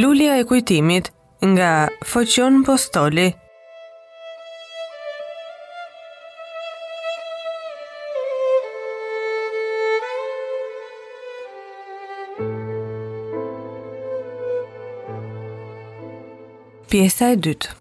Lulja 0.00 0.36
e 0.40 0.44
kujtimit 0.48 1.04
nga 1.50 1.88
Foqion 2.10 2.54
Postoli 2.64 3.26
Pjesa 16.88 17.28
e 17.34 17.36
dytë 17.48 17.76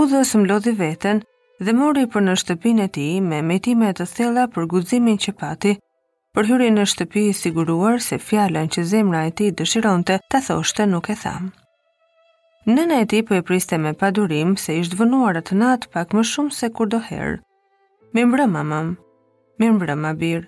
U 0.00 0.06
dhe 0.10 0.24
së 0.28 0.40
mlodhi 0.40 0.72
veten, 0.80 1.24
dhe 1.62 1.72
mori 1.76 2.02
për 2.10 2.24
në 2.26 2.32
shtëpin 2.40 2.80
e 2.82 2.86
ti 2.90 3.02
me 3.22 3.38
metime 3.46 3.90
të 3.94 4.06
thella 4.16 4.46
për 4.50 4.64
guzimin 4.72 5.18
që 5.22 5.34
pati, 5.38 5.74
për 6.34 6.48
hyri 6.48 6.70
në 6.74 6.86
shtëpi 6.90 7.28
i 7.30 7.34
siguruar 7.40 8.00
se 8.02 8.18
fjallën 8.18 8.70
që 8.74 8.82
zemra 8.90 9.20
e 9.28 9.34
ti 9.38 9.50
dëshiron 9.54 10.02
të 10.04 10.16
të 10.30 10.40
thoshte 10.48 10.86
nuk 10.90 11.10
e 11.10 11.16
thamë. 11.20 11.50
Nëna 12.66 13.02
e 13.02 13.06
ti 13.06 13.20
për 13.22 13.28
po 13.28 13.34
e 13.34 13.42
priste 13.44 13.78
me 13.78 13.92
padurim 13.94 14.56
se 14.56 14.74
ishtë 14.80 14.98
vënuar 15.02 15.38
atë 15.42 15.56
natë 15.60 15.90
pak 15.92 16.14
më 16.16 16.24
shumë 16.32 16.56
se 16.58 16.70
kur 16.74 16.88
doherë. 16.88 17.36
Më 18.14 18.24
mbrë 18.30 18.46
mamam, 18.48 18.94
më 19.60 19.70
mbrë 19.76 19.96
mabir, 20.00 20.46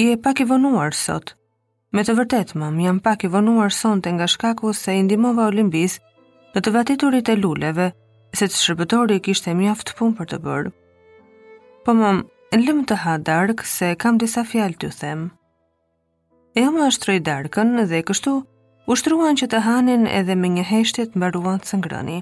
i 0.00 0.06
e 0.14 0.16
pak 0.16 0.40
i 0.40 0.46
vënuar 0.50 0.94
sot. 0.94 1.34
Me 1.92 2.04
të 2.06 2.14
vërtet 2.20 2.54
mam, 2.54 2.78
jam 2.78 3.00
pak 3.02 3.24
i 3.24 3.28
vënuar 3.34 3.74
sonte 3.74 4.12
nga 4.14 4.28
shkaku 4.30 4.72
se 4.72 4.94
i 4.94 5.02
ndimova 5.02 5.48
olimbis 5.50 5.98
në 6.54 6.62
të 6.62 6.70
vatiturit 6.76 7.28
e 7.28 7.36
luleve, 7.36 7.90
se 8.36 8.46
të 8.48 8.56
shërbetori 8.56 9.16
kishte 9.24 9.54
mjaft 9.58 9.94
punë 9.98 10.16
për 10.18 10.28
të 10.30 10.38
bërë. 10.44 10.72
Po 11.84 11.94
më, 11.96 12.10
lëmë 12.60 12.84
të 12.90 12.98
ha 13.04 13.14
darkë 13.26 13.66
se 13.74 13.90
kam 14.02 14.18
disa 14.22 14.44
fjalë 14.46 14.78
të 14.82 14.90
them. 15.00 15.28
E 16.58 16.64
më 16.66 16.88
ështëroj 16.92 17.18
darkën 17.28 17.74
dhe 17.92 18.02
kështu, 18.08 18.32
ushtruan 18.90 19.38
që 19.38 19.50
të 19.52 19.62
hanin 19.66 20.06
edhe 20.10 20.34
me 20.34 20.48
një 20.50 20.64
më 20.70 21.08
mbaruan 21.14 21.60
të 21.62 21.66
sëngrëni. 21.72 22.18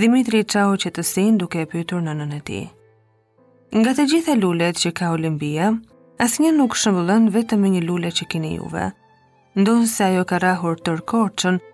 Dimitri 0.00 0.44
qau 0.48 0.76
që 0.80 0.90
të 0.96 1.02
sin 1.04 1.36
duke 1.38 1.60
e 1.60 1.66
pytur 1.68 2.00
në 2.02 2.12
nënë 2.22 2.40
ti. 2.48 2.62
Nga 3.76 3.90
të 3.96 4.02
gjitha 4.10 4.34
lullet 4.40 4.76
që 4.82 4.90
ka 4.96 5.12
Olimpia, 5.16 5.66
asnjë 6.24 6.52
nuk 6.56 6.76
shëmbullën 6.76 7.30
vetëm 7.34 7.62
një 7.72 7.82
lullet 7.88 8.14
që 8.18 8.24
kini 8.32 8.54
juve. 8.58 8.90
Ndonë 9.56 9.86
se 9.92 10.04
ajo 10.10 10.24
ka 10.28 10.38
rahur 10.40 10.76
tërkorqën, 10.84 11.56
të 11.58 11.71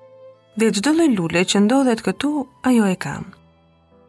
dhe 0.58 0.68
gjdo 0.74 0.90
lej 0.98 1.12
lule 1.14 1.44
që 1.50 1.60
ndodhet 1.66 2.00
këtu, 2.02 2.30
ajo 2.66 2.86
e 2.90 2.96
kam. 3.04 3.28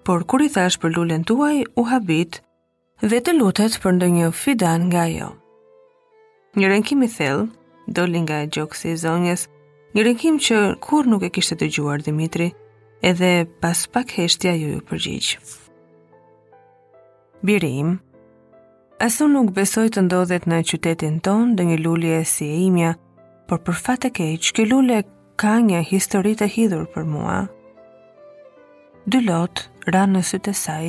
Por 0.05 0.23
kur 0.25 0.41
i 0.41 0.47
thash 0.49 0.79
për 0.81 0.95
lulen 0.95 1.21
tuaj, 1.29 1.57
u 1.79 1.83
habit 1.91 2.39
dhe 3.05 3.19
të 3.21 3.35
lutet 3.37 3.75
për 3.83 3.93
ndë 3.99 4.07
një 4.15 4.29
fidan 4.41 4.87
nga 4.89 5.03
jo. 5.13 5.27
Një 6.57 6.71
rënkim 6.73 7.03
i 7.05 7.09
thellë, 7.13 7.45
doli 7.93 8.21
nga 8.23 8.39
e 8.41 8.49
gjokësi 8.55 8.89
i 8.93 8.97
zonjes, 9.03 9.43
një 9.93 10.05
rënkim 10.07 10.39
që 10.47 10.57
kur 10.85 11.09
nuk 11.11 11.27
e 11.27 11.29
kishte 11.35 11.59
të 11.61 11.69
gjuar 11.75 12.01
Dimitri, 12.05 12.49
edhe 13.09 13.45
pas 13.61 13.85
pak 13.93 14.15
heshtja 14.17 14.55
ju 14.57 14.73
ju 14.73 14.81
përgjigjë. 14.89 15.37
Birim 17.45 17.99
Asu 18.99 19.29
nuk 19.31 19.53
besoj 19.55 19.85
të 19.95 20.01
ndodhet 20.07 20.49
në 20.49 20.63
qytetin 20.71 21.21
ton 21.23 21.53
dhe 21.55 21.69
një 21.69 21.77
lulje 21.85 22.19
si 22.33 22.49
e 22.51 22.57
imja, 22.65 22.95
por 23.47 23.61
për 23.63 23.77
fatë 23.85 24.09
e 24.09 24.15
keq, 24.17 24.49
kjo 24.57 24.65
lule 24.73 24.97
ka 25.39 25.55
një 25.63 25.79
histori 25.87 26.35
të 26.35 26.47
hidhur 26.53 26.85
për 26.93 27.05
mua. 27.07 27.37
Dy 29.09 29.21
lot 29.23 29.61
ranë 29.87 30.17
në 30.17 30.21
sytë 30.29 30.51
e 30.51 30.59
saj. 30.63 30.87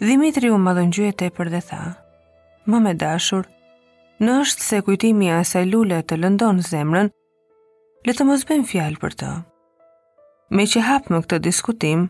Dimitri 0.00 0.48
u 0.48 0.56
madhëngjyë 0.64 1.10
tepër 1.22 1.48
dhe 1.54 1.60
tha: 1.68 1.82
"Më 2.70 2.78
me 2.86 2.92
dashur, 3.00 3.44
në 4.24 4.32
është 4.46 4.62
se 4.70 4.80
kujtimi 4.86 5.28
i 5.28 5.34
asaj 5.40 5.64
lule 5.72 5.98
të 6.08 6.14
lëndon 6.22 6.58
zemrën, 6.72 7.08
le 8.08 8.12
të 8.16 8.24
mos 8.30 8.46
bëjmë 8.48 8.68
fjalë 8.72 9.00
për 9.04 9.12
të." 9.20 9.30
Me 10.56 10.64
që 10.70 10.80
hap 10.88 11.04
më 11.12 11.18
këtë 11.26 11.36
diskutim, 11.48 12.00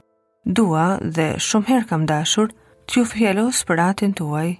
dua 0.56 0.86
dhe 1.16 1.26
shumë 1.48 1.68
herë 1.72 1.88
kam 1.90 2.02
dashur 2.10 2.48
të 2.86 2.92
ju 2.96 3.04
fjalos 3.12 3.58
për 3.68 3.78
atin 3.90 4.12
tuaj, 4.18 4.50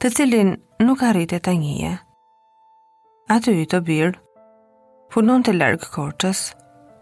të 0.00 0.06
cilin 0.16 0.50
nuk 0.86 1.02
arrit 1.10 1.32
e 1.36 1.40
të 1.42 1.52
njëje. 1.62 1.94
Aty 3.34 3.52
i 3.64 3.66
të 3.66 3.78
birë, 3.88 4.18
punon 5.12 5.42
të 5.46 5.52
largë 5.56 5.90
korqës, 5.94 6.40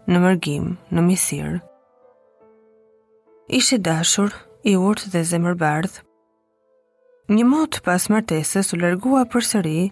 në 0.07 0.19
mërgim, 0.21 0.69
në 0.93 1.03
misir. 1.07 1.55
Ishte 3.49 3.79
dashur, 3.81 4.31
i 4.65 4.73
urt 4.77 5.05
dhe 5.13 5.21
zemër 5.23 5.55
Një 7.29 7.43
mot 7.45 7.81
pas 7.81 8.09
martesës 8.09 8.73
u 8.73 8.77
largua 8.77 9.25
për 9.25 9.41
sëri 9.49 9.89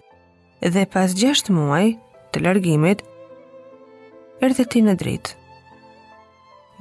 dhe 0.62 0.84
pas 0.86 1.14
gjesht 1.14 1.50
muaj 1.50 1.98
të 2.32 2.40
largimit, 2.42 3.02
erdhe 4.40 4.64
ti 4.64 4.82
në 4.82 4.94
dritë. 4.98 5.34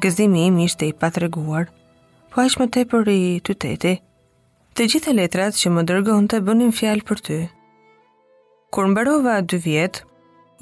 Gëzimi 0.01 0.45
im 0.45 0.57
ishte 0.59 0.85
i 0.87 0.93
patreguar, 0.93 1.69
po 2.29 2.41
aq 2.41 2.57
më 2.61 2.65
te 2.69 2.81
i 2.85 3.41
të 3.45 3.95
të 4.73 4.83
gjithë 4.89 5.09
e 5.09 5.13
letrat 5.13 5.53
që 5.57 5.69
më 5.73 5.81
dërgonte 5.89 6.37
të 6.37 6.45
bënin 6.45 6.73
fjalë 6.73 7.03
për 7.05 7.17
ty. 7.25 7.39
Kur 8.73 8.87
mbarova 8.89 9.41
dy 9.41 9.57
vjetë, 9.57 10.01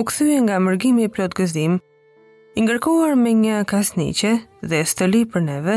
u 0.01 0.03
kthye 0.07 0.39
nga 0.41 0.57
mërgimi 0.65 1.03
i 1.05 1.09
plot 1.13 1.33
gëzim, 1.37 1.75
i 2.57 2.61
ngërkuar 2.65 3.13
me 3.23 3.33
një 3.41 3.57
kasniqe 3.71 4.31
dhe 4.69 4.79
stëli 4.91 5.19
për 5.33 5.43
neve, 5.45 5.75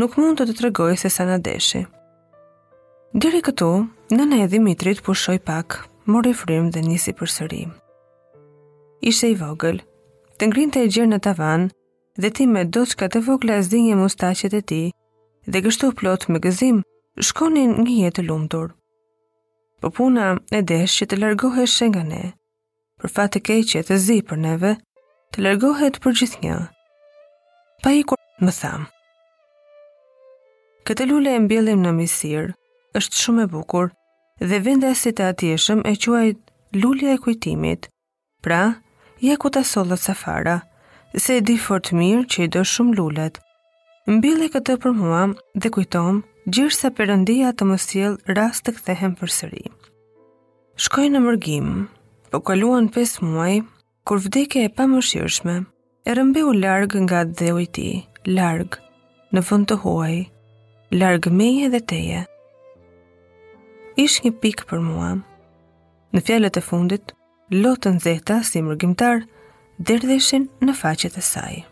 nuk 0.00 0.16
mund 0.18 0.40
të 0.40 0.48
të 0.48 0.56
tregoj 0.60 0.96
se 1.02 1.10
sa 1.16 1.28
në 1.28 1.36
deshi. 1.46 1.82
Diri 3.22 3.40
këtu, 3.48 3.68
në 4.16 4.24
ne 4.32 4.40
Dimitrit 4.54 5.02
pushoj 5.06 5.36
pak, 5.50 5.78
mori 6.10 6.32
frim 6.40 6.72
dhe 6.74 6.82
nisi 6.88 7.14
për 7.20 7.30
sëri. 7.36 7.62
Ishte 9.10 9.30
i 9.30 9.38
vogël, 9.38 9.78
të 10.42 10.50
të 10.72 10.82
e 10.82 10.90
gjirë 10.94 11.12
në 11.12 11.18
tavan, 11.28 11.68
dhe 12.20 12.30
ti 12.34 12.46
me 12.50 12.64
do 12.76 12.82
të 12.82 13.08
të 13.14 13.22
vogla 13.28 13.60
zdinje 13.68 13.94
mustachet 14.02 14.54
e 14.60 14.62
ti, 14.70 14.82
dhe 15.50 15.62
kështu 15.64 15.92
plot 16.00 16.22
me 16.28 16.38
gëzim, 16.44 16.82
shkonin 17.28 17.70
një 17.84 17.94
jetë 18.08 18.22
lumëtur. 18.28 18.68
Po 19.80 19.88
puna 19.98 20.26
e 20.58 20.60
desh 20.72 20.94
që 20.98 21.04
të 21.06 21.16
largoheshe 21.22 21.86
nga 21.90 22.02
ne, 22.12 22.24
për 23.02 23.10
fatë 23.18 23.40
keqe 23.48 23.80
të 23.82 23.96
zi 23.98 24.20
për 24.30 24.38
neve, 24.38 24.70
të 25.34 25.42
lërgohet 25.46 25.96
për 26.04 26.12
gjithë 26.20 26.40
një. 26.44 26.58
Pa 27.82 27.90
i 27.98 28.04
kur 28.06 28.18
më 28.38 28.54
thamë. 28.62 28.86
Këtë 30.86 31.06
lule 31.10 31.32
e 31.34 31.40
mbjellim 31.42 31.82
në 31.82 31.92
misirë, 31.98 32.52
është 32.98 33.22
shumë 33.24 33.46
e 33.46 33.50
bukur 33.54 33.90
dhe 34.48 34.58
vendasit 34.66 35.20
e 35.22 35.28
atjeshëm 35.32 35.82
e 35.88 35.94
quaj 36.02 36.28
lulja 36.82 37.14
e 37.16 37.20
kujtimit, 37.24 37.86
pra, 38.44 38.62
ja 39.22 39.36
ku 39.38 39.50
ta 39.54 39.62
solët 39.68 40.02
safara, 40.02 40.56
se 41.14 41.36
e 41.38 41.42
di 41.46 41.54
fort 41.62 41.90
mirë 41.94 42.26
që 42.32 42.44
i 42.46 42.50
do 42.56 42.62
shumë 42.72 42.96
lullet. 42.98 43.38
Mbjellim 44.10 44.50
këtë 44.54 44.76
për 44.82 44.94
mua 44.98 45.22
dhe 45.62 45.70
kujtom, 45.74 46.22
gjërë 46.54 46.74
sa 46.78 46.90
përëndia 46.98 47.50
të 47.54 47.66
mësjel 47.70 48.16
rast 48.36 48.66
të 48.66 48.76
kthehem 48.78 49.14
për 49.20 49.34
sëri. 49.38 49.66
Shkoj 50.82 51.06
në 51.14 51.20
mërgimë, 51.22 51.78
po 52.32 52.40
kaluan 52.40 52.88
5 52.88 53.20
muaj, 53.20 53.60
kur 54.08 54.16
vdekja 54.24 54.62
e 54.66 54.70
pa 54.76 54.86
mëshirëshme, 54.90 55.56
e 56.08 56.12
rëmbiu 56.16 56.54
largë 56.62 57.02
nga 57.04 57.18
dhe 57.38 57.50
ujti, 57.58 57.88
largë, 58.38 58.78
në 59.36 59.40
fund 59.48 59.68
të 59.68 59.76
huaj, 59.82 60.14
largë 61.02 61.32
meje 61.38 61.68
dhe 61.74 61.80
teje. 61.92 62.22
Ish 64.04 64.16
një 64.24 64.32
pikë 64.44 64.64
për 64.70 64.80
mua. 64.86 65.10
Në 66.16 66.22
fjallet 66.24 66.56
e 66.56 66.62
fundit, 66.68 67.12
lotën 67.64 68.00
zeta 68.06 68.38
si 68.48 68.64
mërgjimtar, 68.64 69.20
derdheshin 69.84 70.48
në 70.64 70.78
faqet 70.80 71.20
e 71.20 71.26
sajë. 71.32 71.62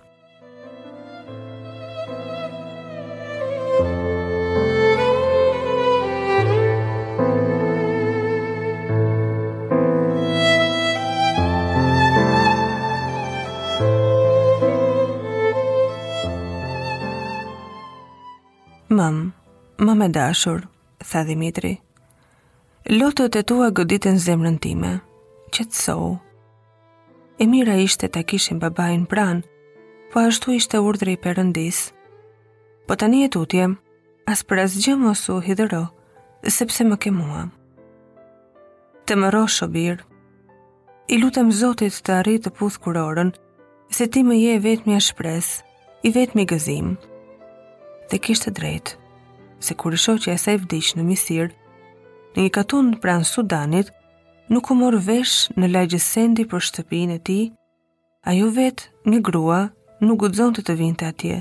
Mam, 18.90 19.18
mamë 19.78 20.08
e 20.08 20.10
dashur, 20.16 20.64
tha 20.98 21.20
Dimitri. 21.22 21.76
Lotët 22.90 23.36
e 23.38 23.44
tua 23.46 23.68
goditin 23.70 24.16
zemrën 24.18 24.56
time, 24.58 24.90
që 25.54 25.66
të 25.70 25.78
sou. 25.78 26.08
E 27.38 27.46
mira 27.46 27.76
ishte 27.78 28.08
ta 28.10 28.24
kishin 28.26 28.58
babajnë 28.58 29.06
pran, 29.12 29.44
po 30.10 30.24
ashtu 30.26 30.56
ishte 30.56 30.80
urdri 30.82 31.14
përëndis. 31.22 31.84
Po 32.90 32.96
tani 32.98 33.20
e 33.28 33.28
tutje, 33.30 33.68
as 34.26 34.42
për 34.42 34.64
as 34.64 34.74
gjë 34.82 34.96
mosu 35.04 35.38
hidhëro, 35.46 35.84
sepse 36.56 36.82
më 36.90 36.98
ke 37.04 37.12
mua. 37.14 37.44
Të 39.06 39.18
më 39.22 39.28
ro 39.36 39.44
shobir, 39.46 40.02
i 41.14 41.20
lutem 41.22 41.54
zotit 41.62 41.94
të 42.02 42.16
arritë 42.18 42.48
të 42.48 42.56
puth 42.58 42.80
kurorën, 42.82 43.30
se 43.86 44.10
ti 44.10 44.26
më 44.26 44.40
je 44.42 44.58
vetë 44.66 44.86
mja 44.90 44.98
shpres, 45.12 45.52
i 46.02 46.10
vetë 46.10 46.42
mi 46.42 46.48
gëzimë 46.50 47.09
dhe 48.10 48.18
kishte 48.18 48.50
drejtë. 48.50 48.96
Se 49.64 49.76
kur 49.78 49.94
i 49.94 49.98
shoqja 50.00 50.34
e 50.34 50.40
saj 50.44 50.56
vdiq 50.62 50.94
në 50.98 51.04
Misir, 51.06 51.50
në 52.34 52.44
një 52.46 52.52
katun 52.56 52.92
pranë 53.02 53.26
Sudanit, 53.30 53.90
nuk 54.52 54.70
u 54.72 54.76
morë 54.78 55.00
vesh 55.06 55.36
në 55.56 55.68
lajgjës 55.74 56.06
sendi 56.16 56.46
për 56.50 56.64
shtëpinë 56.68 57.18
e 57.18 57.20
tij, 57.28 57.44
ajo 58.30 58.48
vetë, 58.56 58.88
një 59.12 59.20
grua, 59.28 59.60
nuk 60.06 60.24
guxonte 60.24 60.64
të 60.64 60.78
vinte 60.80 61.06
atje. 61.12 61.40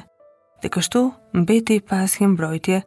Dhe 0.62 0.70
kështu 0.76 1.04
mbeti 1.42 1.80
pas 1.92 2.18
një 2.20 2.32
mbrojtje, 2.34 2.82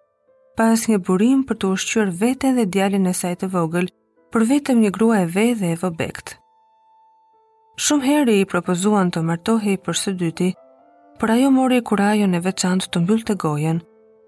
pas 0.59 0.87
një 0.91 0.99
burim 1.07 1.41
për 1.49 1.57
të 1.59 1.73
ushqyer 1.75 2.15
veten 2.23 2.59
dhe 2.59 2.69
djalin 2.69 3.09
e 3.09 3.15
saj 3.17 3.35
të 3.41 3.49
vogël, 3.57 3.89
për 4.33 4.47
vetëm 4.51 4.81
një 4.85 4.91
grua 4.97 5.23
e 5.25 5.31
ve 5.35 5.49
dhe 5.61 5.73
e 5.75 5.79
vobekt. 5.81 6.37
Shumë 7.83 8.05
herë 8.07 8.35
i 8.43 8.47
propozuan 8.49 9.09
të 9.11 9.23
martohej 9.25 9.79
për 9.87 9.97
së 10.03 10.13
dyti, 10.21 10.51
por 11.23 11.31
ajo 11.31 11.51
mori 11.55 11.77
ajo 11.79 12.27
e 12.37 12.39
veçantë 12.47 12.89
të 12.91 12.99
mbyllë 13.05 13.27
të 13.29 13.35
gojen, 13.43 13.77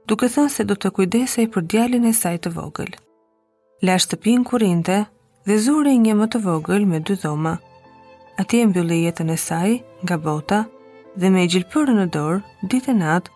duke 0.06 0.28
thënë 0.34 0.52
se 0.56 0.62
do 0.70 0.74
të 0.78 0.90
kujdesej 0.96 1.46
për 1.54 1.62
djalin 1.72 2.04
e 2.10 2.12
saj 2.18 2.36
të 2.44 2.52
vogël. 2.56 2.92
La 3.82 3.96
shtëpin 4.02 4.44
kurinte 4.50 4.98
dhe 5.46 5.56
zuri 5.64 5.96
një 5.98 6.14
më 6.20 6.26
të 6.30 6.38
vogël 6.46 6.86
me 6.86 7.00
dy 7.02 7.16
dhoma. 7.22 7.56
A 8.40 8.42
ti 8.48 8.60
e 8.62 8.68
mbyllë 8.70 9.00
jetën 9.00 9.34
e 9.36 9.38
saj, 9.46 9.72
nga 10.06 10.16
bota, 10.24 10.60
dhe 11.18 11.32
me 11.34 11.48
gjilpërë 11.50 11.96
në 11.98 12.06
dorë, 12.14 12.38
ditë 12.70 12.90
e 12.94 12.98
natë, 13.00 13.32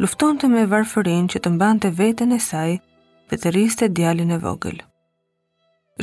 lufton 0.00 0.40
të 0.40 0.48
me 0.54 0.64
varfërin 0.72 1.28
që 1.28 1.38
të 1.44 1.52
mban 1.58 1.82
të 1.84 1.92
vetën 2.00 2.32
e 2.36 2.40
saj 2.48 2.70
dhe 3.28 3.36
të 3.42 3.52
riste 3.58 3.90
djalin 3.96 4.32
e 4.32 4.40
vogël. 4.46 4.80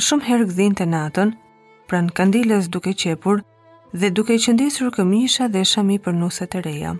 Shumë 0.06 0.26
herë 0.30 0.48
gdhin 0.52 0.78
të 0.78 0.86
natën, 0.94 1.34
pranë 1.90 2.14
kandiles 2.18 2.70
duke 2.70 2.94
qepur, 3.04 3.42
dhe 3.92 4.08
duke 4.10 4.38
qëndisur 4.40 4.88
këmisha 4.94 5.50
dhe 5.52 5.62
shami 5.68 5.98
për 6.00 6.14
nuset 6.16 6.54
e 6.56 6.60
reja. 6.64 6.94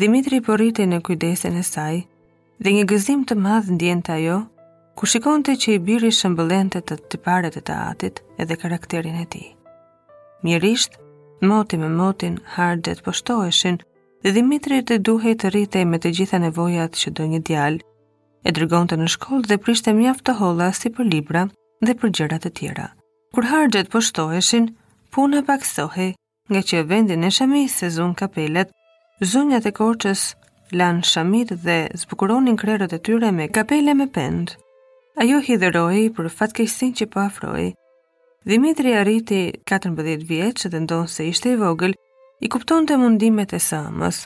Dimitri 0.00 0.38
përriti 0.46 0.84
po 0.84 0.90
në 0.90 1.00
kujdesin 1.06 1.56
e 1.58 1.62
saj, 1.66 1.96
dhe 2.62 2.74
një 2.76 2.84
gëzim 2.92 3.24
të 3.26 3.34
madhë 3.46 3.74
ndjen 3.74 4.02
të 4.06 4.12
ajo, 4.16 4.36
ku 4.98 5.08
shikon 5.10 5.42
të 5.42 5.56
që 5.64 5.70
i 5.74 5.80
biri 5.88 6.10
shëmbëllen 6.14 6.70
të 6.74 6.80
të 6.90 6.98
të 7.10 7.18
pare 7.24 7.50
të 7.50 7.62
të 7.66 7.78
atit 7.90 8.22
edhe 8.42 8.58
karakterin 8.62 9.18
e 9.18 9.24
ti. 9.34 9.42
Mirisht, 10.46 10.94
moti 11.42 11.76
me 11.82 11.88
motin 11.90 12.38
hardet 12.54 13.02
poshtoheshin 13.06 13.80
dhe 14.22 14.34
Dimitri 14.36 14.78
të 14.82 15.00
duhej 15.08 15.34
të 15.42 15.50
rrite 15.54 15.82
me 15.90 15.98
të 15.98 16.14
gjitha 16.20 16.38
nevojat 16.42 16.94
që 17.02 17.14
do 17.18 17.26
një 17.34 17.42
djalë, 17.50 17.82
e 18.46 18.50
drgon 18.54 18.86
të 18.86 19.00
në 19.02 19.10
shkollë 19.16 19.48
dhe 19.50 19.58
prishte 19.66 19.90
mjaft 19.98 20.22
të 20.28 20.38
holla 20.38 20.70
si 20.72 20.88
për 20.94 21.10
libra 21.16 21.44
dhe 21.82 21.98
për 22.02 22.14
gjërat 22.20 22.46
të 22.46 22.54
tjera. 22.60 22.88
Kur 23.34 23.50
hargjet 23.50 23.90
poshtoheshin, 23.90 24.70
puna 25.14 25.42
paksohi, 25.46 26.14
nga 26.50 26.60
që 26.68 26.80
vendin 26.90 27.22
e 27.24 27.30
shami 27.36 27.68
se 27.70 27.86
zun 27.96 28.14
kapelet, 28.18 28.70
zunjat 29.32 29.68
e 29.70 29.72
korqës 29.78 30.22
lanë 30.80 31.06
shamit 31.10 31.52
dhe 31.66 31.76
zbukuronin 32.02 32.58
krerët 32.62 32.96
e 32.96 33.00
tyre 33.06 33.30
me 33.36 33.46
kapele 33.56 33.94
me 33.94 34.08
pend. 34.16 34.56
Ajo 35.22 35.38
hidheroi 35.46 36.08
për 36.16 36.30
fatkeqësin 36.38 36.90
që 36.98 37.06
po 37.12 37.22
afroi. 37.28 37.68
Dimitri 38.50 38.96
arriti 38.98 39.38
14 39.72 40.26
vjeç 40.32 40.66
dhe 40.72 40.82
ndonë 40.84 41.12
se 41.14 41.28
ishte 41.30 41.54
i 41.54 41.60
vogël, 41.62 41.94
i 42.44 42.50
kupton 42.50 42.84
të 42.88 42.98
mundimet 43.04 43.54
e 43.56 43.60
samës. 43.70 44.24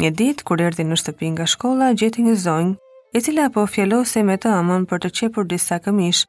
Një 0.00 0.10
ditë, 0.20 0.44
kur 0.48 0.62
erdi 0.70 0.86
në 0.88 0.96
shtëpi 1.02 1.34
nga 1.34 1.44
shkolla, 1.52 1.92
gjeti 2.00 2.24
një 2.24 2.34
zonjë, 2.46 2.74
e 3.16 3.20
cila 3.24 3.50
po 3.52 3.66
fjellose 3.74 4.22
me 4.24 4.38
të 4.40 4.56
amon 4.56 4.88
për 4.90 5.04
të 5.04 5.12
qepur 5.20 5.44
disa 5.52 5.78
këmishë, 5.84 6.26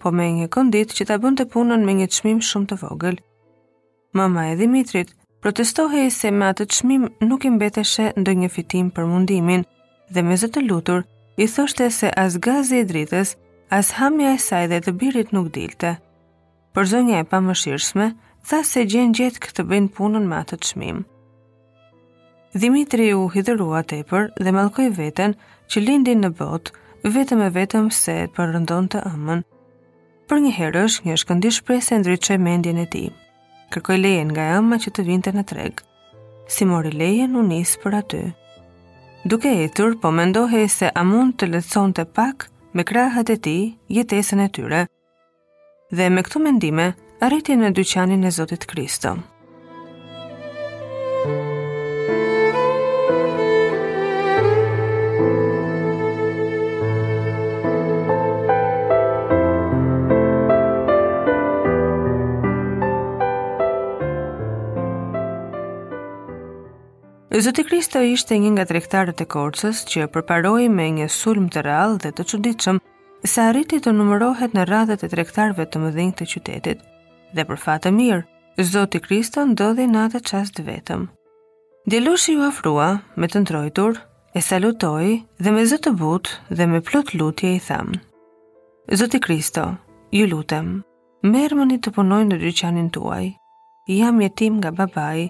po 0.00 0.10
me 0.16 0.26
një 0.36 0.46
këndit 0.54 0.94
që 0.96 1.06
ta 1.10 1.18
bënd 1.22 1.40
të 1.42 1.48
punën 1.52 1.82
me 1.86 1.94
një 1.98 2.06
të 2.10 2.18
shmim 2.18 2.38
shumë 2.50 2.68
të 2.72 2.78
vogël. 2.82 3.18
Mama 4.18 4.46
e 4.52 4.56
Dimitrit 4.60 5.10
protestohi 5.44 6.06
se 6.16 6.32
me 6.32 6.48
atë 6.52 6.66
të 6.70 6.78
shmim 6.80 7.04
nuk 7.28 7.44
imbeteshe 7.50 8.08
ndë 8.20 8.34
një 8.42 8.48
fitim 8.54 8.88
për 8.96 9.08
mundimin 9.12 9.66
dhe 10.16 10.24
me 10.26 10.38
zëtë 10.40 10.64
lutur 10.70 11.04
i 11.44 11.46
thoshte 11.54 11.90
se 11.98 12.08
as 12.24 12.38
gazi 12.46 12.80
e 12.80 12.86
dritës, 12.90 13.34
as 13.80 13.92
hamja 13.98 14.32
e 14.36 14.40
saj 14.46 14.64
dhe 14.72 14.80
të 14.84 14.96
birit 15.02 15.30
nuk 15.36 15.52
dilte. 15.54 15.92
Për 16.74 16.84
zonja 16.92 17.20
e 17.22 17.28
pa 17.30 17.38
më 17.44 17.54
shirësme, 17.60 18.08
tha 18.48 18.60
se 18.70 18.84
gjenë 18.92 19.16
gjithë 19.20 19.42
këtë 19.46 19.66
bëjnë 19.70 19.92
punën 19.98 20.26
me 20.30 20.36
atë 20.42 20.58
të 20.62 20.70
shmim. 20.72 20.98
Dimitri 22.62 23.12
u 23.14 23.28
hidërua 23.32 23.84
tepër 23.92 24.28
dhe 24.42 24.54
malkoj 24.56 24.88
veten 24.98 25.36
që 25.70 25.84
lindin 25.86 26.24
në 26.24 26.32
botë, 26.40 26.74
vetëm 27.16 27.44
e 27.46 27.50
vetëm 27.56 27.88
se 28.02 28.16
për 28.36 28.54
rëndon 28.56 28.88
të 28.92 29.04
ëmën, 29.12 29.46
për 30.30 30.38
një 30.44 30.50
herësh 30.54 30.96
një 31.06 31.14
shkëndish 31.18 31.56
shpresë 31.62 31.96
e 32.34 32.36
mendjen 32.42 32.76
e 32.78 32.86
ti. 32.92 33.00
Kërkoj 33.74 33.96
lejen 33.98 34.28
nga 34.30 34.44
ëma 34.60 34.76
që 34.84 34.92
të 34.94 35.04
vinte 35.08 35.32
në 35.34 35.42
treg. 35.50 35.82
Si 36.50 36.62
mori 36.70 36.92
lejen 36.94 37.34
u 37.38 37.42
nisë 37.46 37.80
për 37.82 37.96
aty. 38.00 38.20
Duke 39.28 39.50
e 39.50 39.66
tërë, 39.76 39.98
po 40.02 40.10
mendohe 40.14 40.62
se 40.70 40.90
a 40.94 41.02
mund 41.04 41.34
të 41.34 41.50
letëson 41.50 41.94
të 41.98 42.06
pak 42.16 42.46
me 42.78 42.86
krahët 42.88 43.34
e 43.34 43.38
ti 43.46 43.56
jetesën 43.98 44.44
e 44.44 44.48
tyre. 44.54 44.84
Dhe 45.90 46.06
me 46.14 46.22
këtu 46.22 46.42
mendime, 46.46 46.92
arriti 47.20 47.58
në 47.58 47.74
dyqanin 47.80 48.24
e 48.24 48.30
Zotit 48.38 48.70
Kristo. 48.70 49.14
Kristo. 49.16 49.38
Zoti 67.30 67.62
Kristo 67.62 68.00
ishte 68.02 68.34
një 68.42 68.48
nga 68.56 68.64
tregtarët 68.66 69.20
e 69.22 69.24
Korçës 69.32 69.84
që 69.86 70.00
e 70.02 70.06
përparoi 70.10 70.64
me 70.68 70.88
një 70.96 71.04
sulm 71.14 71.44
të 71.54 71.62
rrallë 71.62 72.00
dhe 72.02 72.10
të 72.18 72.24
çuditshëm 72.32 72.78
se 73.32 73.42
arriti 73.46 73.78
të 73.78 73.92
numërohet 73.94 74.54
në 74.58 74.64
radhën 74.70 75.04
e 75.06 75.10
tregtarëve 75.12 75.66
të 75.70 75.82
mëdhenj 75.84 76.16
të 76.18 76.26
qytetit. 76.32 76.80
Dhe 77.34 77.44
për 77.46 77.60
fat 77.66 77.84
të 77.86 77.92
mirë, 78.00 78.24
Zoti 78.72 78.98
Kristo 79.04 79.44
ndodhi 79.46 79.86
në 79.92 80.02
atë 80.08 80.20
çast 80.32 80.58
vetëm. 80.66 81.04
Djelushi 81.86 82.34
ju 82.34 82.42
afrua 82.48 82.88
me 83.16 83.28
të 83.30 83.44
ndrojtur, 83.44 84.00
e 84.34 84.40
salutoi 84.42 85.22
dhe 85.38 85.52
me 85.54 85.62
zë 85.70 85.78
të 85.86 85.92
butë 86.02 86.34
dhe 86.58 86.66
me 86.72 86.80
plot 86.90 87.12
lutje 87.14 87.52
i 87.54 87.60
tham. 87.62 87.92
Zoti 88.90 89.20
Kristo, 89.28 89.68
ju 90.10 90.26
lutem, 90.34 90.80
merë 91.22 91.60
më 91.62 91.68
një 91.70 91.78
të 91.86 91.94
punoj 91.94 92.24
në 92.26 92.40
dyqanin 92.42 92.90
tuaj, 92.98 93.30
jam 94.00 94.18
jetim 94.26 94.58
nga 94.58 94.74
babaj 94.82 95.28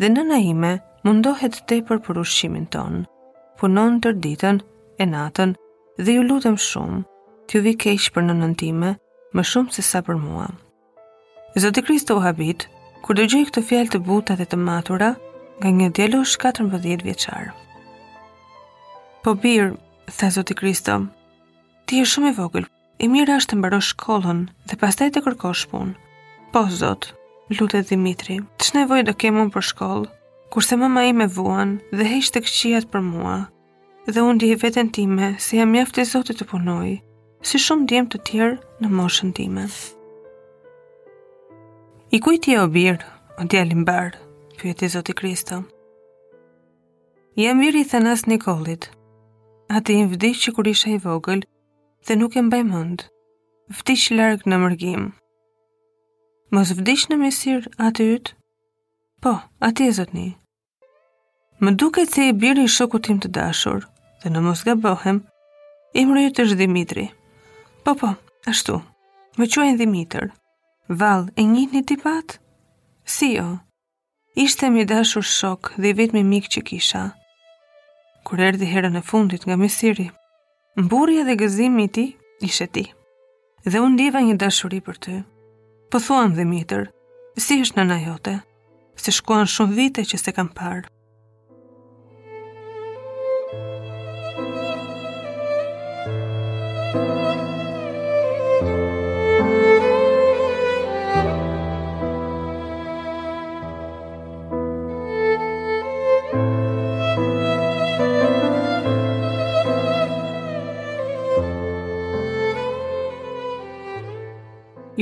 dhe 0.00 0.08
në 0.16 0.24
naime 0.32 0.72
mundohet 1.04 1.62
tepër 1.66 1.98
për 2.02 2.20
ushqimin 2.22 2.66
ton. 2.72 3.00
Punon 3.58 3.96
tër 4.02 4.14
ditën 4.24 4.60
e 5.02 5.06
natën 5.14 5.54
dhe 6.04 6.12
ju 6.16 6.22
lutem 6.28 6.58
shumë 6.68 7.00
t'ju 7.46 7.62
vi 7.64 7.72
keq 7.82 8.10
për 8.14 8.26
në 8.28 8.36
nëntime 8.42 8.90
më 9.34 9.42
shumë 9.52 9.74
se 9.74 9.82
sa 9.90 10.02
për 10.06 10.20
mua. 10.24 10.46
Zoti 11.62 11.82
Kristo 11.86 12.16
u 12.18 12.22
habit 12.26 12.68
kur 13.04 13.18
dëgjoi 13.18 13.46
këtë 13.48 13.64
fjalë 13.68 13.92
të 13.96 14.02
buta 14.06 14.36
e 14.38 14.46
të 14.46 14.58
matura 14.62 15.12
nga 15.62 15.70
një 15.78 15.88
djalosh 15.98 16.36
14 16.44 17.02
vjeçar. 17.06 17.50
Po 19.22 19.34
bir, 19.38 19.72
tha 20.16 20.30
Zoti 20.34 20.54
Kristo, 20.58 20.94
ti 21.86 21.98
je 22.00 22.06
shumë 22.12 22.30
i 22.34 22.38
vogël. 22.38 22.66
E 23.02 23.08
mira 23.10 23.34
është 23.40 23.50
të 23.50 23.56
mbarosh 23.58 23.88
shkollën 23.96 24.40
dhe 24.70 24.76
pastaj 24.78 25.08
të 25.10 25.22
kërkosh 25.24 25.64
punë. 25.70 25.94
Po 26.54 26.60
Zot, 26.70 27.08
lutet 27.58 27.88
Dimitri, 27.90 28.36
ç'nevojë 28.62 29.06
do 29.08 29.14
kem 29.18 29.40
unë 29.42 29.50
për 29.56 29.66
shkollë? 29.70 30.10
kurse 30.52 30.76
mama 30.76 31.02
ime 31.08 31.24
vuan 31.34 31.70
dhe 31.96 32.04
të 32.34 32.40
këqijat 32.44 32.86
për 32.92 33.00
mua. 33.06 33.36
Dhe 34.04 34.20
unë 34.20 34.40
di 34.42 34.48
veten 34.62 34.88
time 34.92 35.28
se 35.40 35.56
jam 35.56 35.70
mjaft 35.72 35.96
e 36.02 36.04
Zotit 36.04 36.38
të 36.42 36.46
punoj, 36.50 36.90
si 37.48 37.56
shumë 37.62 37.86
djem 37.88 38.08
të 38.12 38.18
tjerë 38.28 38.58
në 38.84 38.90
moshën 38.98 39.30
time. 39.38 39.64
I 42.16 42.20
kujt 42.20 42.48
je 42.48 42.58
o 42.60 42.66
bir, 42.68 42.98
o 43.40 43.44
djalim 43.48 43.86
bar, 43.88 44.10
pyet 44.60 44.82
i 44.84 44.90
Zoti 44.92 45.12
Kristo. 45.14 45.62
Jam 47.40 47.60
bir 47.64 47.74
i 47.76 47.84
thanas 47.88 48.26
Nikolit. 48.28 48.90
Ati 49.72 49.96
më 50.02 50.10
vdi 50.12 50.34
që 50.44 50.52
kur 50.52 50.68
isha 50.68 50.90
i 50.92 51.00
vogël 51.00 51.40
dhe 52.06 52.18
nuk 52.20 52.36
e 52.36 52.42
mbaj 52.44 52.62
mend. 52.68 53.06
Vdiq 53.78 54.04
larg 54.20 54.44
në 54.44 54.58
mërgim. 54.66 55.08
Mos 56.52 56.76
vdiq 56.76 57.08
në 57.08 57.20
mesir 57.24 57.70
aty 57.80 58.10
yt. 58.18 58.34
Po, 59.24 59.32
aty 59.64 59.88
e 59.88 59.92
zotni, 59.96 60.28
Më 61.62 61.70
duket 61.78 62.10
se 62.10 62.24
i 62.26 62.32
birë 62.42 62.62
i 62.66 62.70
shoku 62.74 62.98
tim 62.98 63.20
të 63.22 63.28
dashur, 63.36 63.84
dhe 64.24 64.30
në 64.34 64.40
mos 64.42 64.64
nga 64.66 64.74
bohem, 64.82 65.20
i 65.94 66.02
më 66.08 66.14
rritë 66.16 66.42
është 66.44 66.56
Dimitri. 66.58 67.04
Po, 67.86 67.92
po, 68.00 68.08
ashtu, 68.50 68.80
më 69.38 69.46
quajnë 69.54 69.78
Dimitër. 69.78 70.26
Val, 71.02 71.28
e 71.38 71.44
njit 71.46 71.76
një 71.76 71.82
tipat? 71.92 72.34
Si 73.14 73.28
jo, 73.36 73.44
ishte 74.34 74.70
mi 74.74 74.82
dashur 74.90 75.22
shok 75.22 75.70
dhe 75.78 75.92
i 75.92 75.94
vetë 76.00 76.18
mi 76.18 76.22
mikë 76.32 76.50
që 76.56 76.62
kisha. 76.72 77.02
Kur 78.26 78.42
erdi 78.48 78.66
herën 78.72 78.98
e 78.98 79.02
fundit 79.12 79.46
nga 79.46 79.54
misiri, 79.62 80.08
më 80.80 80.88
burja 80.90 81.22
dhe 81.28 81.36
gëzim 81.44 81.78
i 81.84 81.86
ti, 81.94 82.04
ishe 82.48 82.66
ti. 82.74 82.84
Dhe 83.70 83.78
unë 83.86 83.98
diva 84.02 84.24
një 84.26 84.34
dashuri 84.42 84.80
për 84.88 84.96
ty. 85.04 85.14
Po 85.94 86.02
thuam, 86.02 86.34
Dimitër, 86.34 86.90
si 87.38 87.60
është 87.62 87.78
në 87.78 87.86
najote, 87.94 88.34
se 89.02 89.14
shkuan 89.14 89.46
shumë 89.46 89.78
vite 89.78 90.04
që 90.10 90.20
se 90.24 90.34
kam 90.40 90.50
parë. 90.58 90.90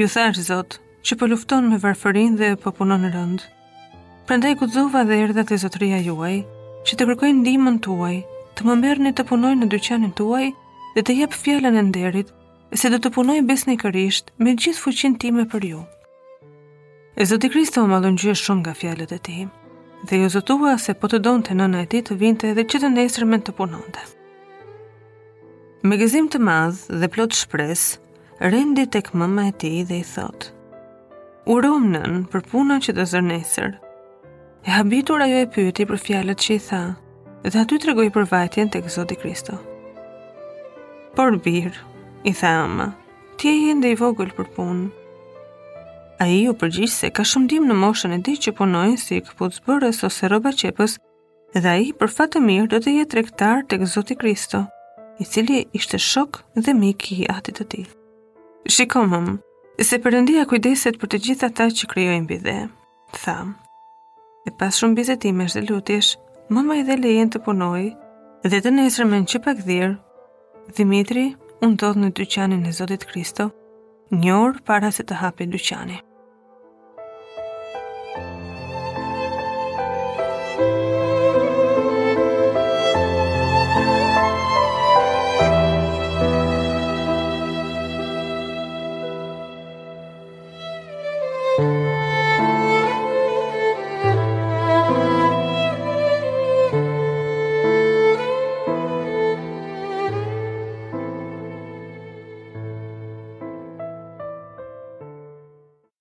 Ju 0.01 0.07
thash 0.09 0.39
Zot, 0.49 0.79
që 1.05 1.17
po 1.21 1.27
lufton 1.29 1.67
me 1.69 1.77
varfërinë 1.83 2.39
dhe 2.41 2.49
po 2.63 2.71
punon 2.77 3.03
në 3.05 3.09
rënd. 3.17 3.43
Prandaj 4.25 4.55
guxova 4.61 5.03
dhe 5.05 5.19
erdha 5.27 5.45
te 5.45 5.59
Zotria 5.61 5.99
juaj, 6.07 6.39
që 6.89 6.95
të 6.97 7.09
kërkoj 7.11 7.31
ndihmën 7.43 7.77
tuaj, 7.85 8.19
të 8.57 8.65
më 8.69 8.75
merrni 8.83 9.13
të 9.13 9.27
punoj 9.29 9.51
në 9.59 9.69
dyqanin 9.75 10.15
tuaj 10.19 10.47
dhe 10.95 11.05
të 11.05 11.19
jap 11.21 11.37
fjalën 11.43 11.77
e 11.77 11.85
nderit, 11.91 12.33
se 12.81 12.89
do 12.95 13.03
të 13.03 13.13
punoj 13.19 13.37
besnikërisht 13.51 14.33
me 14.41 14.57
gjithë 14.57 14.83
fuqinë 14.87 15.21
time 15.27 15.45
për 15.53 15.69
ju. 15.71 15.83
E 17.21 17.23
Zoti 17.29 17.53
Krishti 17.53 17.83
u 17.85 17.89
mallongjë 17.93 18.39
shumë 18.41 18.61
nga 18.65 18.77
fjalët 18.81 19.13
e 19.19 19.23
tij. 19.29 19.43
Dhe 20.09 20.23
ju 20.23 20.29
zotua 20.37 20.77
se 20.85 20.97
po 20.97 21.13
të 21.13 21.21
donë 21.29 21.45
të 21.51 21.59
nëna 21.61 21.85
e 21.85 21.91
ti 21.93 22.01
të 22.09 22.17
vinte 22.25 22.55
edhe 22.55 22.65
që 22.73 22.81
të 22.87 22.95
nesërme 22.97 23.43
të 23.45 23.57
punonte. 23.61 24.07
Me 25.87 26.01
gëzim 26.01 26.33
të 26.33 26.39
madh 26.49 26.87
dhe 27.01 27.13
plot 27.17 27.37
shpresë, 27.37 27.99
rendi 28.41 28.85
tek 28.91 29.13
mëma 29.21 29.43
e 29.49 29.53
tij 29.61 29.85
dhe 29.89 29.99
i 30.01 30.05
thot: 30.09 30.47
"Urom 31.51 31.91
nën 31.93 32.23
për 32.33 32.47
punën 32.49 32.81
që 32.81 32.95
të 32.97 33.05
zër 33.13 33.75
E 34.65 34.71
habitur 34.77 35.21
ajo 35.25 35.37
e 35.41 35.49
pyeti 35.49 35.85
për 35.89 35.99
fjalët 36.05 36.37
që 36.45 36.53
i 36.57 36.61
tha, 36.61 36.81
dhe 37.45 37.61
aty 37.63 37.77
tregoi 37.81 38.11
për 38.13 38.27
vajtjen 38.31 38.69
tek 38.71 38.89
Zoti 38.91 39.15
Kristo. 39.17 39.59
"Por 41.17 41.37
bir," 41.45 41.71
i 42.25 42.33
tha 42.33 42.51
ama, 42.65 42.95
"ti 43.39 43.49
je 43.49 43.71
ende 43.71 43.91
i 43.93 43.97
vogël 43.97 44.31
për 44.37 44.47
punë." 44.57 44.89
A 46.21 46.27
i 46.29 46.43
u 46.49 46.53
përgjish 46.61 46.93
se 47.01 47.11
ka 47.11 47.25
shumdim 47.25 47.65
në 47.69 47.75
moshën 47.83 48.13
e 48.13 48.19
di 48.19 48.37
që 48.37 48.53
punojnë 48.61 48.99
si 49.01 49.21
këpuc 49.21 49.61
bërës 49.67 50.05
ose 50.05 50.29
roba 50.29 50.51
qepës 50.53 50.99
dhe 51.55 51.69
a 51.73 51.77
i 51.81 51.93
për 51.97 52.09
fatë 52.17 52.41
mirë 52.45 52.69
do 52.73 52.77
të 52.85 52.91
jetë 53.01 53.15
rektar 53.21 53.65
të 53.65 53.81
këzoti 53.85 54.17
Kristo, 54.21 54.65
i 55.21 55.25
cili 55.25 55.67
ishte 55.73 55.99
shok 55.99 56.43
dhe 56.57 56.75
miki 56.77 57.23
i 57.25 57.29
atit 57.33 57.57
të 57.61 57.65
tijë. 57.73 58.00
Shikom 58.69 59.09
hum, 59.13 59.29
se 59.81 59.97
përëndia 60.05 60.43
kujdeset 60.49 60.99
për 61.01 61.09
të 61.15 61.19
gjitha 61.27 61.49
ta 61.57 61.65
që 61.77 61.87
kryojnë 61.93 62.27
bide, 62.29 62.55
tham. 63.23 63.55
E 64.45 64.53
pas 64.53 64.77
shumë 64.83 64.99
bizetimesh 64.99 65.57
dhe 65.57 65.63
lutish, 65.71 66.11
më 66.53 66.61
më 66.67 66.77
i 66.83 66.83
dhe 66.91 66.97
lejen 67.01 67.33
të 67.33 67.41
punoj, 67.47 67.87
dhe 68.45 68.61
të 68.61 68.75
nesër 68.77 69.09
me 69.09 69.23
në 69.23 69.31
që 69.33 69.43
pak 69.49 69.65
dhirë, 69.71 69.95
Dimitri, 70.77 71.25
unë 71.65 71.81
dodhë 71.83 72.03
në 72.05 72.13
dyqanin 72.21 72.69
e 72.69 72.75
Zotit 72.83 73.09
Kristo, 73.13 73.49
njërë 74.21 74.61
para 74.69 74.93
se 74.93 75.09
të 75.09 75.25
hapi 75.25 75.49
dyqanin. 75.57 76.10